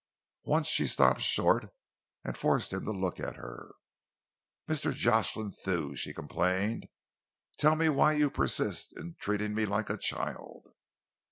Once 0.45 0.65
she 0.65 0.87
stopped 0.87 1.21
short 1.21 1.71
and 2.23 2.35
forced 2.35 2.73
him 2.73 2.85
to 2.85 2.91
look 2.91 3.19
at 3.19 3.35
her. 3.35 3.75
"Mr. 4.67 4.91
Jocelyn 4.91 5.51
Thew," 5.51 5.95
she 5.95 6.11
complained, 6.11 6.87
"tell 7.59 7.75
me 7.75 7.87
why 7.87 8.13
you 8.13 8.31
persist 8.31 8.93
in 8.97 9.13
treating 9.19 9.53
me 9.53 9.67
like 9.67 9.91
a 9.91 9.97
child?" 9.97 10.71